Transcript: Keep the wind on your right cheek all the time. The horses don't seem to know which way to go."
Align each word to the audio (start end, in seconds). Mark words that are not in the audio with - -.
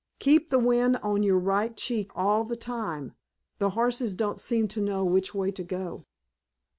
Keep 0.17 0.49
the 0.49 0.57
wind 0.57 0.97
on 1.03 1.21
your 1.21 1.37
right 1.37 1.77
cheek 1.77 2.09
all 2.15 2.43
the 2.43 2.55
time. 2.55 3.13
The 3.59 3.69
horses 3.77 4.15
don't 4.15 4.39
seem 4.39 4.67
to 4.69 4.81
know 4.81 5.05
which 5.05 5.35
way 5.35 5.51
to 5.51 5.63
go." 5.63 6.07